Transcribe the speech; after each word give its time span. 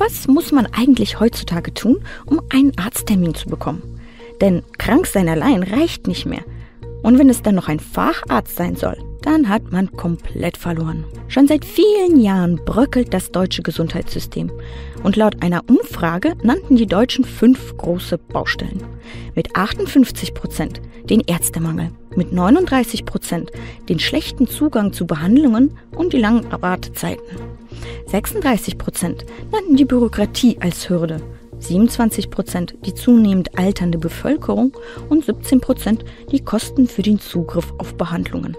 Was 0.00 0.26
muss 0.28 0.50
man 0.50 0.64
eigentlich 0.64 1.20
heutzutage 1.20 1.74
tun, 1.74 2.00
um 2.24 2.40
einen 2.48 2.72
Arzttermin 2.78 3.34
zu 3.34 3.50
bekommen? 3.50 3.82
Denn 4.40 4.62
krank 4.78 5.06
sein 5.06 5.28
allein 5.28 5.62
reicht 5.62 6.06
nicht 6.06 6.24
mehr. 6.24 6.42
Und 7.02 7.18
wenn 7.18 7.28
es 7.28 7.42
dann 7.42 7.54
noch 7.54 7.68
ein 7.68 7.80
Facharzt 7.80 8.56
sein 8.56 8.76
soll, 8.76 8.96
dann 9.20 9.50
hat 9.50 9.70
man 9.72 9.92
komplett 9.92 10.56
verloren. 10.56 11.04
Schon 11.28 11.46
seit 11.46 11.66
vielen 11.66 12.18
Jahren 12.18 12.56
bröckelt 12.64 13.12
das 13.12 13.30
deutsche 13.30 13.60
Gesundheitssystem. 13.62 14.50
Und 15.02 15.16
laut 15.16 15.42
einer 15.42 15.64
Umfrage 15.68 16.32
nannten 16.42 16.76
die 16.76 16.86
Deutschen 16.86 17.26
fünf 17.26 17.76
große 17.76 18.16
Baustellen. 18.16 18.82
Mit 19.34 19.54
58 19.54 20.32
Prozent 20.32 20.80
den 21.10 21.20
Ärztemangel, 21.26 21.90
mit 22.16 22.32
39 22.32 23.04
Prozent 23.04 23.50
den 23.90 23.98
schlechten 23.98 24.46
Zugang 24.46 24.94
zu 24.94 25.06
Behandlungen 25.06 25.76
und 25.94 26.14
die 26.14 26.18
langen 26.18 26.46
Wartezeiten. 26.50 27.49
36 28.10 28.76
Prozent 28.76 29.24
nannten 29.52 29.76
die 29.76 29.84
Bürokratie 29.84 30.58
als 30.60 30.88
Hürde. 30.88 31.22
27 31.60 32.30
Prozent 32.30 32.74
die 32.84 32.94
zunehmend 32.94 33.56
alternde 33.56 33.98
Bevölkerung 33.98 34.76
und 35.08 35.24
17 35.24 35.60
Prozent 35.60 36.04
die 36.32 36.40
Kosten 36.40 36.88
für 36.88 37.02
den 37.02 37.20
Zugriff 37.20 37.72
auf 37.78 37.94
Behandlungen. 37.94 38.56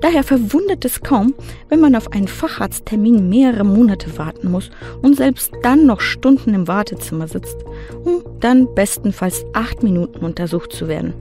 Daher 0.00 0.22
verwundert 0.22 0.84
es 0.84 1.00
kaum, 1.00 1.34
wenn 1.68 1.80
man 1.80 1.96
auf 1.96 2.12
einen 2.12 2.28
Facharzttermin 2.28 3.28
mehrere 3.28 3.64
Monate 3.64 4.16
warten 4.18 4.50
muss 4.52 4.70
und 5.02 5.16
selbst 5.16 5.52
dann 5.62 5.86
noch 5.86 6.00
Stunden 6.00 6.54
im 6.54 6.68
Wartezimmer 6.68 7.26
sitzt, 7.26 7.56
um 8.04 8.22
dann 8.38 8.72
bestenfalls 8.74 9.44
acht 9.52 9.82
Minuten 9.82 10.24
untersucht 10.24 10.72
zu 10.72 10.86
werden. 10.86 11.14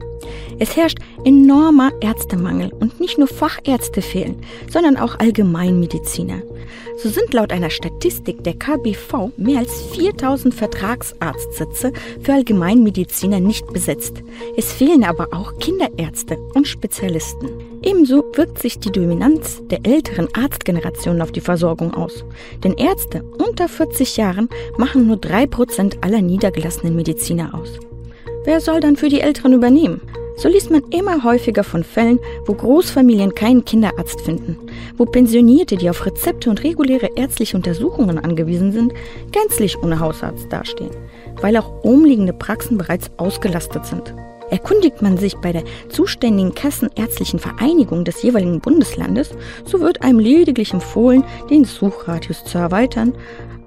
Es 0.59 0.75
herrscht 0.75 0.99
enormer 1.23 1.91
Ärztemangel 2.01 2.71
und 2.79 2.99
nicht 2.99 3.17
nur 3.17 3.27
Fachärzte 3.27 4.01
fehlen, 4.01 4.35
sondern 4.69 4.97
auch 4.97 5.19
Allgemeinmediziner. 5.19 6.41
So 7.01 7.09
sind 7.09 7.33
laut 7.33 7.53
einer 7.53 7.69
Statistik 7.69 8.43
der 8.43 8.55
KBV 8.55 9.31
mehr 9.37 9.59
als 9.59 9.81
4000 9.95 10.53
Vertragsarztsitze 10.53 11.93
für 12.21 12.33
Allgemeinmediziner 12.33 13.39
nicht 13.39 13.71
besetzt. 13.71 14.21
Es 14.57 14.73
fehlen 14.73 15.05
aber 15.05 15.29
auch 15.31 15.57
Kinderärzte 15.59 16.37
und 16.53 16.67
Spezialisten. 16.67 17.49
Ebenso 17.81 18.25
wirkt 18.33 18.59
sich 18.59 18.79
die 18.79 18.91
Dominanz 18.91 19.61
der 19.69 19.85
älteren 19.85 20.27
Arztgeneration 20.33 21.21
auf 21.21 21.31
die 21.31 21.41
Versorgung 21.41 21.93
aus. 21.93 22.25
Denn 22.63 22.73
Ärzte 22.73 23.23
unter 23.37 23.69
40 23.69 24.17
Jahren 24.17 24.49
machen 24.77 25.07
nur 25.07 25.17
3% 25.17 26.03
aller 26.03 26.21
niedergelassenen 26.21 26.95
Mediziner 26.95 27.53
aus. 27.53 27.79
Wer 28.49 28.61
soll 28.61 28.79
dann 28.79 28.95
für 28.95 29.09
die 29.09 29.21
Älteren 29.21 29.53
übernehmen? 29.53 30.01
So 30.35 30.49
liest 30.49 30.71
man 30.71 30.81
immer 30.89 31.23
häufiger 31.23 31.63
von 31.63 31.83
Fällen, 31.83 32.17
wo 32.47 32.55
Großfamilien 32.55 33.35
keinen 33.35 33.63
Kinderarzt 33.63 34.21
finden, 34.21 34.57
wo 34.97 35.05
Pensionierte, 35.05 35.77
die 35.77 35.87
auf 35.87 36.03
Rezepte 36.03 36.49
und 36.49 36.63
reguläre 36.63 37.11
ärztliche 37.15 37.55
Untersuchungen 37.55 38.17
angewiesen 38.17 38.71
sind, 38.71 38.95
gänzlich 39.31 39.77
ohne 39.83 39.99
Hausarzt 39.99 40.51
dastehen, 40.51 40.89
weil 41.41 41.57
auch 41.57 41.83
umliegende 41.83 42.33
Praxen 42.33 42.79
bereits 42.79 43.11
ausgelastet 43.17 43.85
sind. 43.85 44.15
Erkundigt 44.49 45.03
man 45.03 45.19
sich 45.19 45.35
bei 45.35 45.51
der 45.51 45.63
zuständigen 45.89 46.55
Kassenärztlichen 46.55 47.37
Vereinigung 47.37 48.03
des 48.03 48.23
jeweiligen 48.23 48.61
Bundeslandes, 48.61 49.29
so 49.63 49.79
wird 49.79 50.01
einem 50.01 50.17
lediglich 50.17 50.73
empfohlen, 50.73 51.23
den 51.51 51.65
Suchradius 51.65 52.43
zu 52.45 52.57
erweitern, 52.57 53.13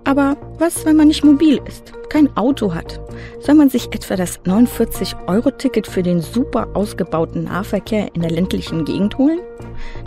aber 0.03 0.37
was, 0.59 0.85
wenn 0.85 0.97
man 0.97 1.07
nicht 1.07 1.25
mobil 1.25 1.61
ist, 1.69 1.93
kein 2.09 2.37
Auto 2.37 2.75
hat? 2.75 3.01
Soll 3.41 3.55
man 3.55 3.71
sich 3.71 3.87
etwa 3.93 4.17
das 4.17 4.41
49-Euro-Ticket 4.41 5.87
für 5.87 6.03
den 6.03 6.21
super 6.21 6.69
ausgebauten 6.75 7.45
Nahverkehr 7.45 8.09
in 8.15 8.23
der 8.23 8.31
ländlichen 8.31 8.85
Gegend 8.85 9.19
holen? 9.19 9.41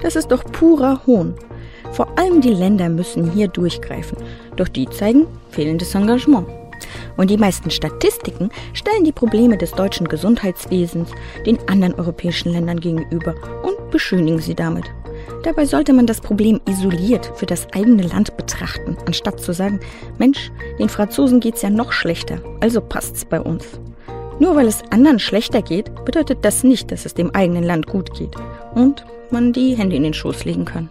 Das 0.02 0.16
ist 0.16 0.32
doch 0.32 0.44
purer 0.44 1.02
Hohn. 1.06 1.36
Vor 1.92 2.08
allem 2.18 2.42
die 2.42 2.54
Länder 2.54 2.90
müssen 2.90 3.32
hier 3.32 3.48
durchgreifen, 3.48 4.18
doch 4.56 4.68
die 4.68 4.90
zeigen 4.90 5.28
fehlendes 5.50 5.96
Engagement. 5.96 6.48
Und 7.18 7.30
die 7.30 7.38
meisten 7.38 7.72
Statistiken 7.72 8.50
stellen 8.74 9.04
die 9.06 9.12
Probleme 9.12 9.58
des 9.58 9.72
deutschen 9.72 10.08
Gesundheitswesens 10.08 11.12
den 11.46 11.58
anderen 11.70 11.94
europäischen 11.96 12.52
Ländern 12.52 12.80
gegenüber 12.80 13.36
und 13.64 13.92
beschönigen 13.92 14.40
sie 14.40 14.56
damit. 14.56 14.86
Dabei 15.44 15.66
sollte 15.66 15.94
man 15.94 16.08
das 16.08 16.22
Problem 16.22 16.60
isoliert 16.68 17.32
für 17.36 17.46
das 17.46 17.68
eigene 17.74 18.04
Land 18.04 18.36
betrachten, 18.38 18.98
anstatt 19.06 19.40
zu 19.40 19.54
sagen, 19.54 19.80
Mensch, 20.18 20.52
den 20.80 20.90
Franzosen 20.90 21.40
geht's 21.40 21.62
ja 21.62 21.70
noch 21.70 21.92
schlechter, 21.92 22.40
also 22.62 22.82
passt's 22.82 23.26
bei 23.26 23.40
uns. 23.40 23.66
Nur 24.40 24.56
weil 24.56 24.68
es 24.68 24.84
anderen 24.92 25.20
schlechter 25.20 25.62
geht, 25.62 25.94
bedeutet 26.04 26.40
das 26.44 26.64
nicht, 26.64 26.92
dass 26.92 27.06
es 27.06 27.14
dem 27.14 27.34
eigenen 27.34 27.64
Land 27.64 27.88
gut 27.88 28.14
geht 28.14 28.36
und 28.74 29.06
man 29.32 29.54
die 29.54 29.76
Hände 29.76 29.96
in 29.96 30.04
den 30.04 30.14
Schoß 30.14 30.46
legen 30.46 30.66
kann. 30.66 30.90